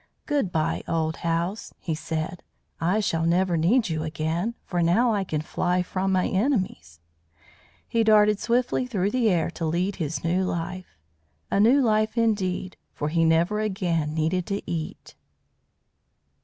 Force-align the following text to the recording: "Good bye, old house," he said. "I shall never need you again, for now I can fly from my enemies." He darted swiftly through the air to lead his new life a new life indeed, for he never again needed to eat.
"Good 0.25 0.51
bye, 0.51 0.81
old 0.87 1.17
house," 1.17 1.75
he 1.79 1.93
said. 1.93 2.41
"I 2.79 3.01
shall 3.01 3.23
never 3.23 3.55
need 3.55 3.87
you 3.87 4.01
again, 4.01 4.55
for 4.65 4.81
now 4.81 5.13
I 5.13 5.23
can 5.23 5.41
fly 5.41 5.83
from 5.83 6.11
my 6.11 6.25
enemies." 6.27 6.99
He 7.87 8.03
darted 8.03 8.39
swiftly 8.39 8.87
through 8.87 9.11
the 9.11 9.29
air 9.29 9.51
to 9.51 9.65
lead 9.67 9.97
his 9.97 10.23
new 10.23 10.43
life 10.43 10.97
a 11.51 11.59
new 11.59 11.83
life 11.83 12.17
indeed, 12.17 12.77
for 12.91 13.09
he 13.09 13.23
never 13.23 13.59
again 13.59 14.15
needed 14.15 14.47
to 14.47 14.63
eat. 14.67 15.13